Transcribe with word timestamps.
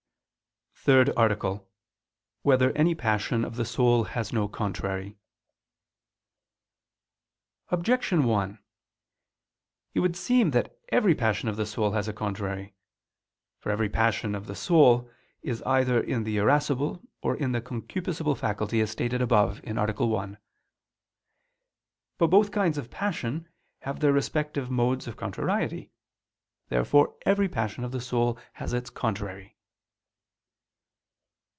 ________________________THIRD 0.83 1.11
ARTICLE 1.15 1.49
[I 1.51 1.53
II, 1.53 1.57
Q. 1.59 1.65
23, 1.69 1.69
Art. 1.73 2.41
3] 2.63 2.67
Whether 2.67 2.71
Any 2.79 2.95
Passion 2.95 3.45
of 3.45 3.55
the 3.55 3.65
Soul 3.65 4.03
Has 4.05 4.33
No 4.33 4.47
Contrary? 4.47 5.15
Objection 7.69 8.23
1: 8.23 8.57
It 9.93 9.99
would 9.99 10.15
seem 10.15 10.49
that 10.49 10.75
every 10.89 11.13
passion 11.13 11.49
of 11.49 11.55
the 11.57 11.67
soul 11.67 11.91
has 11.91 12.07
a 12.07 12.13
contrary. 12.13 12.73
For 13.59 13.71
every 13.71 13.89
passion 13.89 14.33
of 14.33 14.47
the 14.47 14.55
soul 14.55 15.07
is 15.43 15.61
either 15.67 16.01
in 16.01 16.23
the 16.23 16.37
irascible 16.37 17.03
or 17.21 17.37
in 17.37 17.51
the 17.51 17.61
concupiscible 17.61 18.35
faculty, 18.35 18.81
as 18.81 18.89
stated 18.89 19.21
above 19.21 19.61
(A. 19.65 19.73
1). 19.75 20.37
But 22.17 22.27
both 22.29 22.49
kinds 22.51 22.79
of 22.79 22.89
passion 22.89 23.47
have 23.81 23.99
their 23.99 24.13
respective 24.13 24.71
modes 24.71 25.05
of 25.05 25.15
contrariety. 25.15 25.91
Therefore 26.69 27.17
every 27.23 27.49
passion 27.49 27.83
of 27.83 27.91
the 27.91 28.01
soul 28.01 28.39
has 28.53 28.73
its 28.73 28.89
contrary. 28.89 29.57